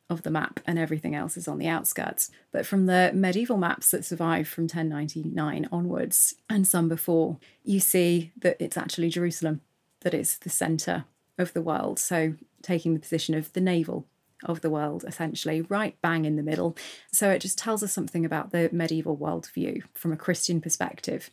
[0.09, 2.31] of the map and everything else is on the outskirts.
[2.51, 8.31] But from the medieval maps that survive from 1099 onwards and some before, you see
[8.39, 9.61] that it's actually Jerusalem
[10.01, 11.05] that is the centre
[11.37, 11.99] of the world.
[11.99, 14.05] So taking the position of the navel
[14.45, 16.75] of the world, essentially, right bang in the middle.
[17.11, 21.29] So it just tells us something about the medieval worldview from a Christian perspective.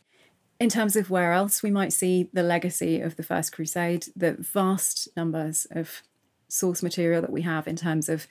[0.59, 4.33] In terms of where else we might see the legacy of the First Crusade, the
[4.33, 6.01] vast numbers of
[6.49, 8.27] source material that we have in terms of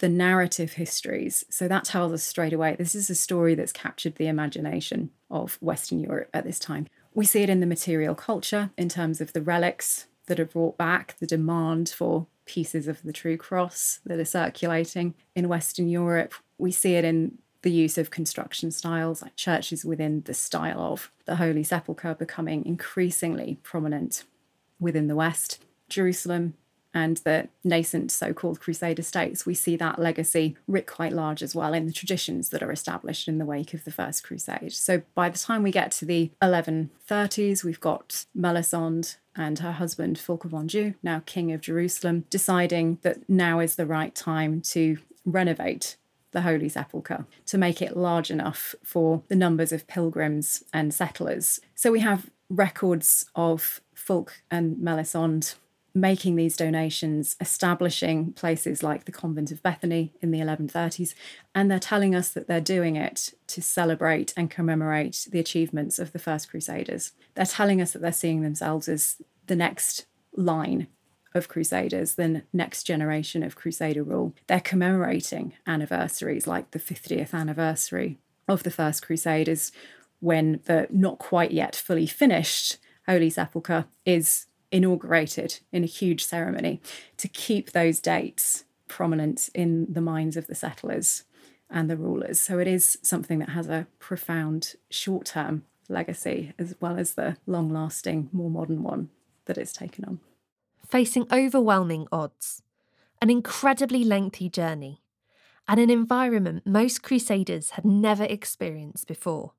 [0.00, 1.44] the narrative histories.
[1.48, 5.58] So that tells us straight away this is a story that's captured the imagination of
[5.60, 6.86] Western Europe at this time.
[7.14, 10.78] We see it in the material culture in terms of the relics that are brought
[10.78, 16.34] back, the demand for pieces of the True Cross that are circulating in Western Europe.
[16.56, 21.10] We see it in the use of construction styles, like churches within the style of
[21.26, 24.24] the Holy Sepulchre, becoming increasingly prominent
[24.78, 25.62] within the West.
[25.90, 26.54] Jerusalem
[26.92, 31.54] and the nascent so called Crusader states, we see that legacy writ quite large as
[31.54, 34.72] well in the traditions that are established in the wake of the First Crusade.
[34.72, 40.18] So by the time we get to the 1130s, we've got Melisande and her husband,
[40.18, 44.98] Fulk of Anjou, now King of Jerusalem, deciding that now is the right time to
[45.24, 45.96] renovate
[46.32, 51.60] the Holy Sepulchre to make it large enough for the numbers of pilgrims and settlers.
[51.74, 55.54] So we have records of Fulk and Melisande
[55.94, 61.14] making these donations, establishing places like the Convent of Bethany in the 1130s,
[61.54, 66.12] and they're telling us that they're doing it to celebrate and commemorate the achievements of
[66.12, 67.12] the First Crusaders.
[67.34, 70.86] They're telling us that they're seeing themselves as the next line
[71.34, 74.34] of Crusaders, the next generation of Crusader rule.
[74.46, 79.72] They're commemorating anniversaries like the 50th anniversary of the First Crusaders,
[80.20, 82.76] when the not quite yet fully finished
[83.06, 86.80] Holy Sepulchre is inaugurated in a huge ceremony
[87.16, 91.24] to keep those dates prominent in the minds of the settlers
[91.70, 92.40] and the rulers.
[92.40, 97.36] So it is something that has a profound short term legacy as well as the
[97.46, 99.10] long lasting, more modern one
[99.46, 100.20] that it's taken on.
[100.86, 102.62] Facing overwhelming odds,
[103.22, 105.02] an incredibly lengthy journey,
[105.68, 109.52] and an environment most crusaders had never experienced before.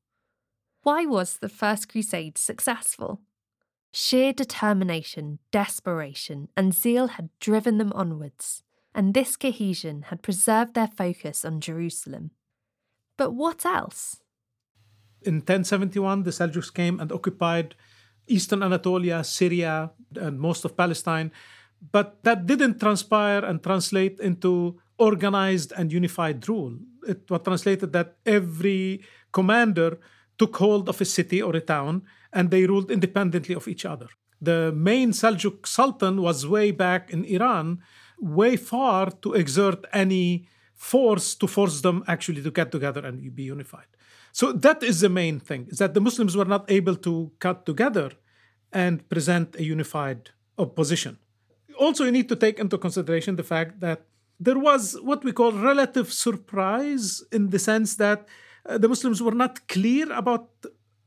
[0.84, 3.22] Why was the First Crusade successful?
[3.94, 8.64] Sheer determination, desperation, and zeal had driven them onwards,
[8.96, 12.32] and this cohesion had preserved their focus on Jerusalem.
[13.18, 14.22] But what else?
[15.24, 17.76] In 1071, the Seljuks came and occupied
[18.28, 21.32] eastern Anatolia, Syria, and most of Palestine.
[21.92, 26.78] But that didn't transpire and translate into organized and unified rule.
[27.08, 30.00] It was translated that every commander
[30.38, 34.08] took hold of a city or a town and they ruled independently of each other.
[34.42, 37.82] The main Seljuk Sultan was way back in Iran,
[38.20, 43.44] way far to exert any force to force them actually to get together and be
[43.44, 43.86] unified.
[44.32, 47.66] So that is the main thing, is that the Muslims were not able to cut
[47.66, 48.12] together
[48.72, 51.20] and present a unified opposition.
[51.78, 54.06] Also, you need to take into consideration the fact that
[54.40, 58.28] there was what we call relative surprise in the sense that
[58.66, 60.50] uh, the Muslims were not clear about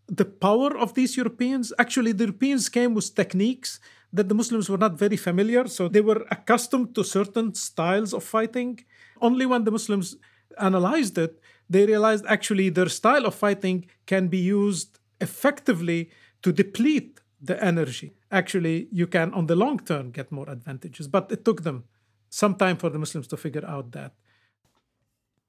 [0.07, 1.73] the power of these Europeans.
[1.79, 3.81] Actually, the Europeans came with techniques
[4.13, 8.23] that the Muslims were not very familiar, so they were accustomed to certain styles of
[8.23, 8.79] fighting.
[9.21, 10.17] Only when the Muslims
[10.59, 16.11] analyzed it, they realized actually their style of fighting can be used effectively
[16.43, 18.15] to deplete the energy.
[18.31, 21.09] Actually, you can, on the long term, get more advantages.
[21.09, 21.85] But it took them
[22.29, 24.13] some time for the Muslims to figure out that.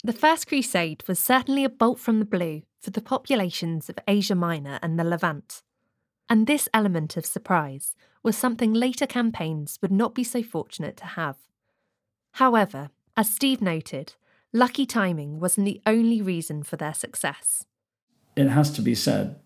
[0.03, 4.35] The First Crusade was certainly a bolt from the blue for the populations of Asia
[4.35, 5.63] Minor and the Levant.
[6.29, 11.05] And this element of surprise was something later campaigns would not be so fortunate to
[11.05, 11.35] have.
[12.33, 14.13] However, as Steve noted,
[14.53, 17.65] lucky timing wasn't the only reason for their success.
[18.35, 19.39] It has to be said,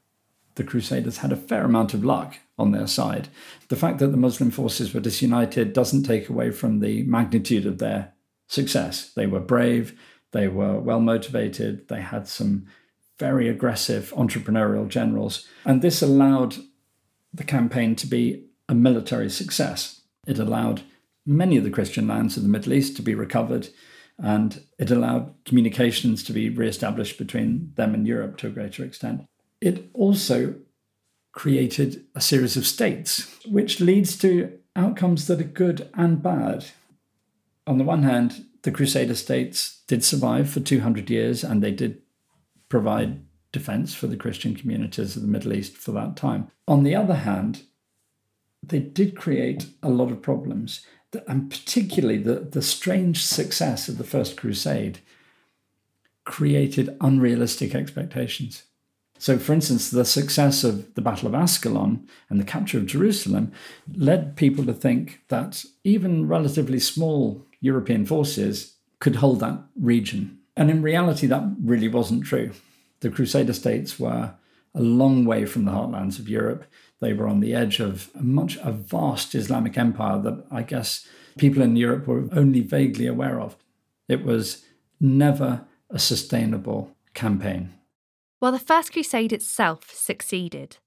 [0.56, 3.30] the Crusaders had a fair amount of luck on their side.
[3.69, 7.78] The fact that the Muslim forces were disunited doesn't take away from the magnitude of
[7.78, 8.12] their
[8.47, 9.13] success.
[9.13, 9.97] They were brave,
[10.32, 11.88] they were well motivated.
[11.88, 12.67] They had some
[13.19, 15.45] very aggressive entrepreneurial generals.
[15.65, 16.55] And this allowed
[17.34, 20.01] the campaign to be a military success.
[20.25, 20.82] It allowed
[21.25, 23.69] many of the Christian lands of the Middle East to be recovered,
[24.17, 29.25] and it allowed communications to be re-established between them and Europe to a greater extent.
[29.62, 30.55] It also
[31.32, 36.65] created a series of states, which leads to outcomes that are good and bad.
[37.67, 42.01] On the one hand, the Crusader states did survive for 200 years and they did
[42.69, 46.49] provide defense for the Christian communities of the Middle East for that time.
[46.67, 47.63] On the other hand,
[48.62, 50.86] they did create a lot of problems,
[51.27, 54.99] and particularly the, the strange success of the First Crusade
[56.25, 58.63] created unrealistic expectations.
[59.17, 63.52] So, for instance, the success of the Battle of Ascalon and the capture of Jerusalem
[63.94, 70.38] led people to think that even relatively small European forces could hold that region.
[70.60, 72.51] And in reality, that really wasn't true.
[72.99, 74.33] The Crusader states were
[74.75, 76.65] a long way from the heartlands of Europe.
[76.99, 81.07] They were on the edge of a much a vast Islamic empire that I guess
[81.37, 83.55] people in Europe were only vaguely aware of.
[84.10, 84.65] It was
[84.99, 87.73] never a sustainable campaign.
[88.39, 90.77] While the First Crusade itself succeeded,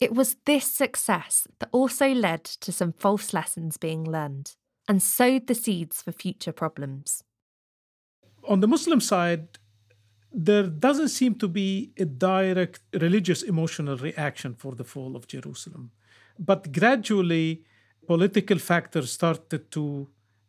[0.00, 4.56] it was this success that also led to some false lessons being learned.
[4.86, 7.24] and sowed the seeds for future problems.
[8.46, 9.58] On the Muslim side,
[10.32, 15.92] there doesn't seem to be a direct religious emotional reaction for the fall of Jerusalem.
[16.38, 17.62] But gradually,
[18.06, 20.08] political factors started to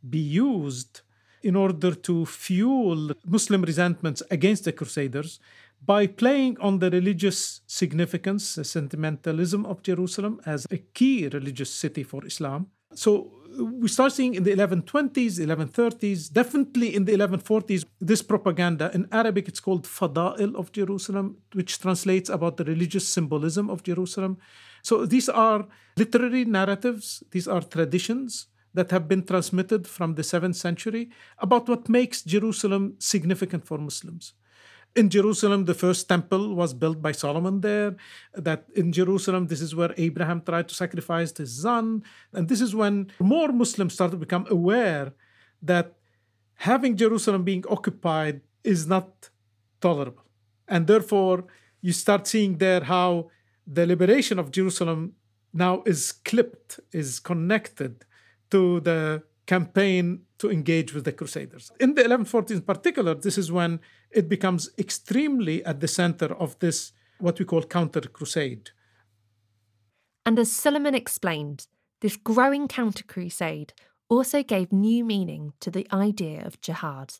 [0.10, 1.02] be used
[1.44, 5.40] in order to fuel Muslim resentments against the Crusaders
[5.86, 12.02] by playing on the religious significance, the sentimentalism of Jerusalem as a key religious city
[12.02, 12.72] for Islam.
[12.96, 18.92] So we start seeing in the 1120s, 1130s, definitely in the 1140s, this propaganda.
[18.94, 24.38] In Arabic, it's called Fada'il of Jerusalem, which translates about the religious symbolism of Jerusalem.
[24.82, 25.68] So these are
[25.98, 31.88] literary narratives, these are traditions that have been transmitted from the 7th century about what
[31.88, 34.34] makes Jerusalem significant for Muslims
[34.96, 37.96] in Jerusalem, the first temple was built by Solomon there.
[38.34, 42.04] That in Jerusalem, this is where Abraham tried to sacrifice his son.
[42.34, 45.14] And this is when more Muslims started to become aware
[45.62, 45.96] that
[46.56, 49.30] having Jerusalem being occupied is not
[49.82, 50.24] tolerable.
[50.68, 51.46] And therefore,
[51.82, 53.30] you start seeing there how
[53.68, 55.14] the liberation of Jerusalem
[55.54, 58.06] now is clipped, is connected
[58.52, 61.72] to the campaign to engage with the Crusaders.
[61.80, 63.80] In the 1140s in particular, this is when
[64.12, 68.72] it becomes extremely at the center of this, what we call counter crusade.
[70.26, 71.68] And as Suleiman explained,
[72.02, 73.74] this growing counter crusade
[74.10, 77.14] also gave new meaning to the idea of jihad.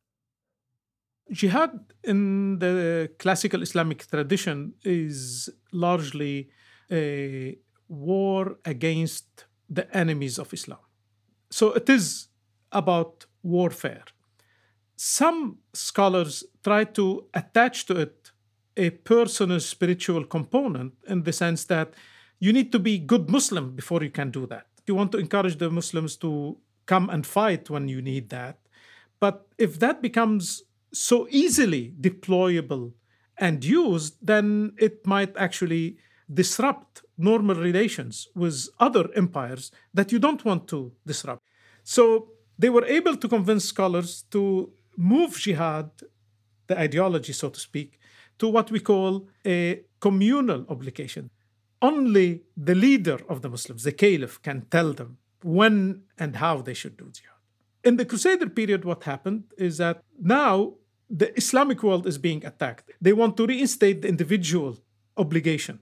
[1.32, 6.50] Jihad in the classical Islamic tradition is largely
[6.92, 7.58] a
[7.88, 10.85] war against the enemies of Islam.
[11.50, 12.28] So it is
[12.72, 14.04] about warfare.
[14.96, 18.32] Some scholars try to attach to it
[18.78, 21.94] a personal spiritual component in the sense that
[22.40, 24.68] you need to be good Muslim before you can do that.
[24.88, 28.60] You want to encourage the Muslims to come and fight when you need that.
[29.20, 32.94] But if that becomes so easily deployable
[33.38, 35.98] and used, then it might actually
[36.34, 41.44] disrupt normal relations with other empires that you don't want to disrupt.
[41.84, 45.92] So they were able to convince scholars to move jihad,
[46.68, 48.00] the ideology, so to speak,
[48.40, 51.30] to what we call a communal obligation.
[51.82, 56.74] Only the leader of the Muslims, the caliph, can tell them when and how they
[56.74, 57.36] should do jihad.
[57.84, 60.74] In the Crusader period, what happened is that now
[61.10, 62.90] the Islamic world is being attacked.
[63.00, 64.80] They want to reinstate the individual
[65.18, 65.80] obligation.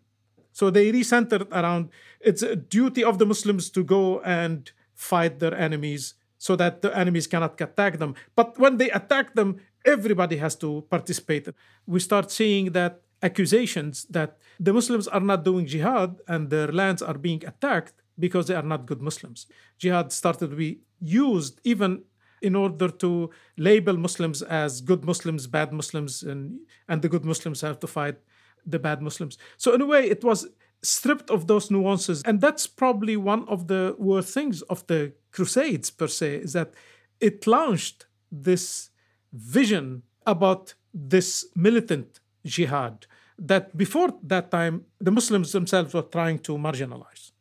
[0.53, 1.89] So they recentered around
[2.21, 6.95] it's a duty of the Muslims to go and fight their enemies so that the
[6.97, 8.15] enemies cannot attack them.
[8.35, 11.49] But when they attack them, everybody has to participate.
[11.85, 17.01] We start seeing that accusations that the Muslims are not doing jihad and their lands
[17.01, 19.47] are being attacked because they are not good Muslims.
[19.77, 22.03] Jihad started to be used even
[22.41, 27.61] in order to label Muslims as good Muslims, bad Muslims, and, and the good Muslims
[27.61, 28.17] have to fight
[28.65, 29.37] the bad Muslims.
[29.57, 30.47] So, in a way, it was
[30.81, 32.21] stripped of those nuances.
[32.25, 36.73] And that's probably one of the worst things of the Crusades, per se, is that
[37.19, 38.89] it launched this
[39.31, 43.07] vision about this militant jihad
[43.39, 47.31] that before that time the Muslims themselves were trying to marginalize.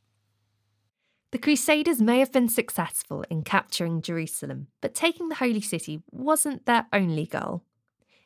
[1.32, 6.66] The Crusaders may have been successful in capturing Jerusalem, but taking the Holy City wasn't
[6.66, 7.62] their only goal.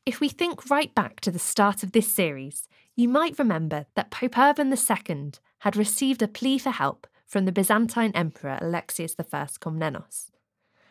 [0.05, 4.11] If we think right back to the start of this series, you might remember that
[4.11, 9.22] Pope Urban II had received a plea for help from the Byzantine Emperor Alexius I
[9.22, 10.30] Komnenos.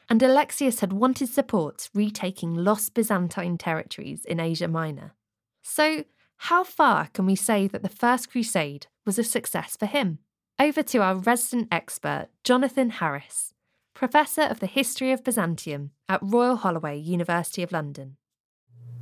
[0.07, 5.15] And Alexius had wanted support retaking lost Byzantine territories in Asia Minor.
[5.63, 6.05] So,
[6.37, 10.19] how far can we say that the First Crusade was a success for him?
[10.59, 13.53] Over to our resident expert, Jonathan Harris,
[13.95, 18.17] Professor of the History of Byzantium at Royal Holloway, University of London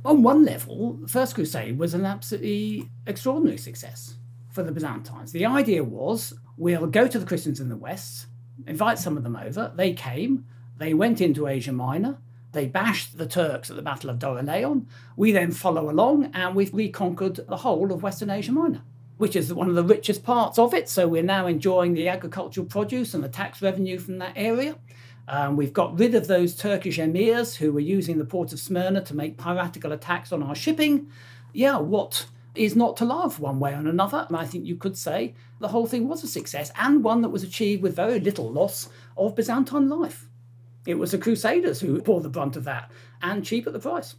[0.04, 4.14] on one level, the First Crusade was an absolutely extraordinary success
[4.50, 5.32] for the Byzantines.
[5.32, 8.26] The idea was we'll go to the Christians in the West,
[8.66, 9.72] invite some of them over.
[9.74, 10.46] They came,
[10.76, 12.18] they went into Asia Minor,
[12.52, 14.86] they bashed the Turks at the Battle of Dorylaeum.
[15.16, 18.82] We then follow along and we've reconquered the whole of Western Asia Minor,
[19.16, 20.88] which is one of the richest parts of it.
[20.88, 24.76] So we're now enjoying the agricultural produce and the tax revenue from that area.
[25.26, 29.00] Um, we've got rid of those Turkish emirs who were using the port of Smyrna
[29.02, 31.10] to make piratical attacks on our shipping.
[31.52, 34.26] Yeah, what is not to love one way or another?
[34.28, 37.30] And I think you could say the whole thing was a success and one that
[37.30, 40.28] was achieved with very little loss of Byzantine life.
[40.86, 42.90] It was the Crusaders who bore the brunt of that
[43.22, 44.16] and cheap at the price.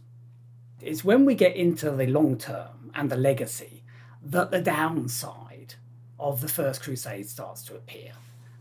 [0.82, 3.84] It's when we get into the long term and the legacy
[4.22, 5.74] that the downside
[6.18, 8.12] of the First Crusade starts to appear.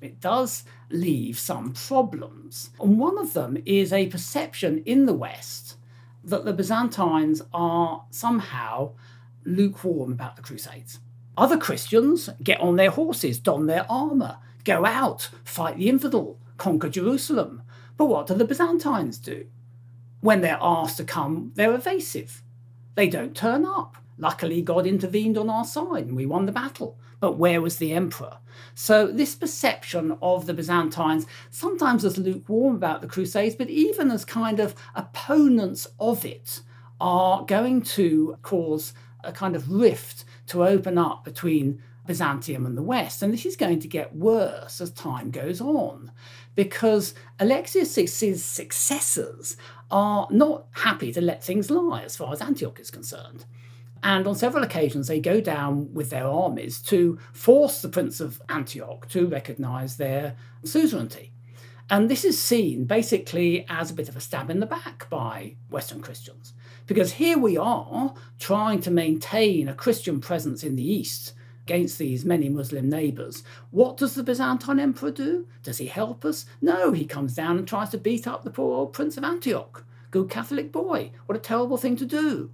[0.02, 2.70] It does leave some problems.
[2.80, 5.78] And one of them is a perception in the West
[6.24, 8.92] that the Byzantines are somehow
[9.44, 11.00] lukewarm about the Crusades.
[11.38, 16.90] Other Christians get on their horses, don their armour, go out, fight the infidel, conquer
[16.90, 17.62] Jerusalem.
[17.98, 19.46] But what do the Byzantines do?
[20.22, 22.42] When they're asked to come, they're evasive.
[22.96, 23.98] They don't turn up.
[24.18, 26.98] Luckily, God intervened on our side and we won the battle.
[27.26, 28.38] But where was the emperor?
[28.76, 34.24] So, this perception of the Byzantines, sometimes as lukewarm about the Crusades, but even as
[34.24, 36.62] kind of opponents of it,
[37.02, 42.84] are going to cause a kind of rift to open up between Byzantium and the
[42.84, 43.24] West.
[43.24, 46.12] And this is going to get worse as time goes on
[46.54, 49.58] because Alexius's successors
[49.90, 53.46] are not happy to let things lie as far as Antioch is concerned.
[54.06, 58.40] And on several occasions, they go down with their armies to force the Prince of
[58.50, 61.32] Antioch to recognize their suzerainty.
[61.90, 65.56] And this is seen basically as a bit of a stab in the back by
[65.72, 66.54] Western Christians.
[66.86, 71.34] Because here we are trying to maintain a Christian presence in the East
[71.64, 73.42] against these many Muslim neighbours.
[73.72, 75.48] What does the Byzantine emperor do?
[75.64, 76.46] Does he help us?
[76.62, 79.84] No, he comes down and tries to beat up the poor old Prince of Antioch.
[80.12, 81.10] Good Catholic boy.
[81.26, 82.52] What a terrible thing to do.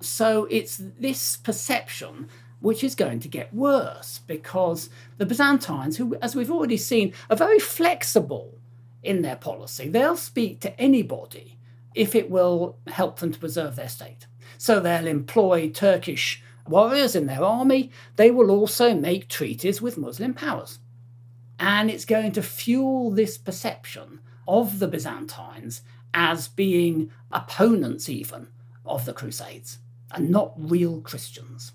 [0.00, 2.28] So it's this perception
[2.60, 7.36] which is going to get worse because the Byzantines, who, as we've already seen, are
[7.36, 8.58] very flexible
[9.02, 11.56] in their policy, they'll speak to anybody
[11.94, 14.26] if it will help them to preserve their state.
[14.58, 17.90] So they'll employ Turkish warriors in their army.
[18.16, 20.78] They will also make treaties with Muslim powers.
[21.58, 25.82] And it's going to fuel this perception of the Byzantines
[26.12, 28.48] as being opponents, even,
[28.84, 29.78] of the Crusades,
[30.14, 31.72] and not real Christians.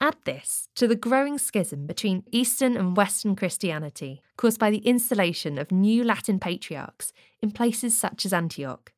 [0.00, 5.58] Add this to the growing schism between Eastern and Western Christianity caused by the installation
[5.58, 7.12] of new Latin patriarchs
[7.42, 8.92] in places such as Antioch.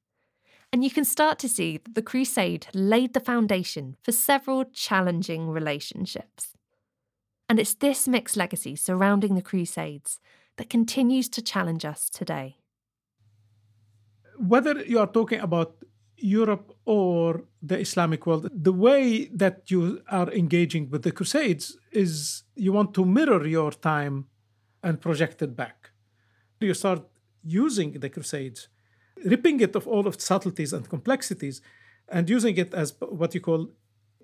[0.72, 5.48] And you can start to see that the Crusade laid the foundation for several challenging
[5.48, 6.54] relationships.
[7.48, 10.20] And it's this mixed legacy surrounding the Crusades
[10.58, 12.58] that continues to challenge us today.
[14.38, 15.74] Whether you are talking about
[16.20, 22.44] Europe or the Islamic world, the way that you are engaging with the Crusades is
[22.54, 24.26] you want to mirror your time
[24.82, 25.90] and project it back.
[26.60, 27.02] You start
[27.42, 28.68] using the Crusades
[29.24, 31.60] ripping it of all of its subtleties and complexities
[32.08, 33.70] and using it as what you call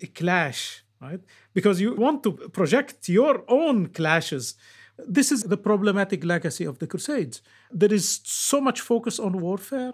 [0.01, 1.21] a clash, right?
[1.53, 4.55] Because you want to project your own clashes.
[4.97, 7.41] This is the problematic legacy of the Crusades.
[7.71, 9.93] There is so much focus on warfare.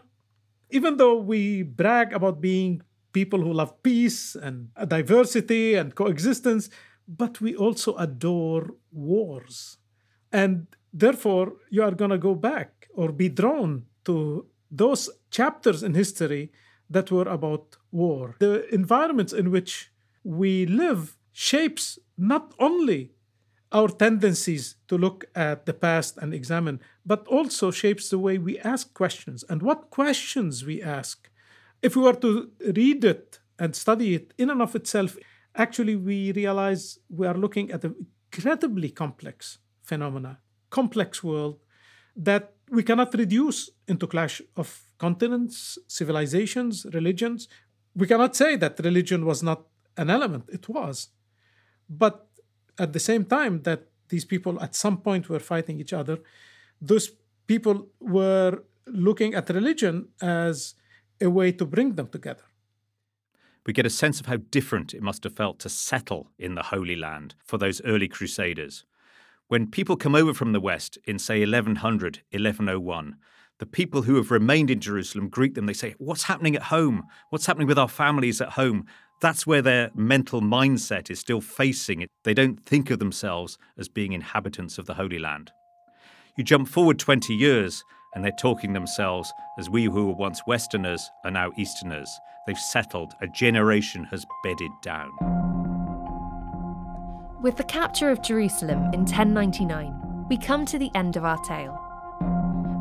[0.74, 2.82] Even though we brag about being
[3.14, 6.68] people who love peace and diversity and coexistence,
[7.08, 9.78] but we also adore wars.
[10.32, 15.94] And therefore, you are going to go back or be drawn to those chapters in
[15.94, 16.52] history
[16.90, 18.36] that were about war.
[18.40, 19.92] The environments in which
[20.24, 23.12] we live shapes not only
[23.74, 28.60] our tendencies to look at the past and examine, but also shapes the way we
[28.60, 31.30] ask questions and what questions we ask.
[31.82, 35.18] If we were to read it and study it in and of itself,
[35.56, 37.96] actually we realize we are looking at an
[38.32, 41.60] incredibly complex phenomena, complex world
[42.16, 47.48] that we cannot reduce into clash of continents, civilizations, religions.
[47.96, 49.64] We cannot say that religion was not
[49.98, 51.10] an element, it was.
[51.90, 52.28] But
[52.80, 56.20] at the same time that these people at some point were fighting each other,
[56.82, 57.12] those
[57.48, 60.76] people were looking at religion as
[61.22, 62.44] a way to bring them together.
[63.66, 66.64] We get a sense of how different it must have felt to settle in the
[66.64, 68.84] Holy Land for those early Crusaders.
[69.48, 73.16] When people come over from the West in, say, 1100, 1101,
[73.60, 75.68] the people who have remained in Jerusalem greet them.
[75.68, 77.04] They say, What's happening at home?
[77.30, 78.88] What's happening with our families at home?
[79.24, 82.10] That's where their mental mindset is still facing it.
[82.26, 85.54] They don't think of themselves as being inhabitants of the Holy Land.
[86.36, 91.10] You jump forward 20 years, and they're talking themselves as we who were once Westerners
[91.24, 92.10] are now Easterners.
[92.46, 95.10] They've settled, a generation has bedded down.
[97.42, 101.80] With the capture of Jerusalem in 1099, we come to the end of our tale.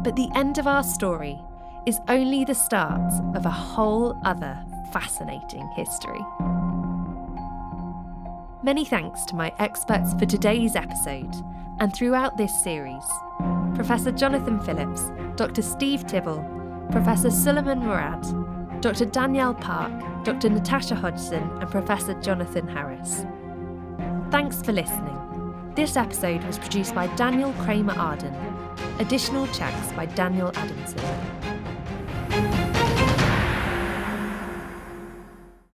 [0.02, 1.38] But the end of our story
[1.86, 4.58] is only the start of a whole other
[4.92, 6.20] fascinating history.
[8.62, 11.34] Many thanks to my experts for today's episode
[11.80, 13.02] and throughout this series
[13.74, 15.62] Professor Jonathan Phillips, Dr.
[15.62, 16.44] Steve Tibble,
[16.92, 19.06] Professor Suleiman Mourad, Dr.
[19.06, 19.92] Danielle Park,
[20.24, 20.50] Dr.
[20.50, 23.24] Natasha Hodgson, and Professor Jonathan Harris.
[24.30, 25.18] Thanks for listening.
[25.74, 28.34] This episode was produced by Daniel Kramer Arden.
[28.98, 31.00] Additional checks by Daniel Adamson.